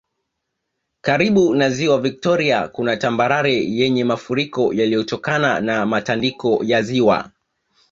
Karibu 1.01 1.55
na 1.55 1.69
Ziwa 1.69 2.01
Viktoria 2.01 2.67
kuna 2.67 2.97
tambarare 2.97 3.63
yenye 3.71 4.03
mafuriko 4.03 4.73
yaliyotokana 4.73 5.59
na 5.61 5.85
matandiko 5.85 6.61
ya 6.63 6.81
ziwa 6.81 7.31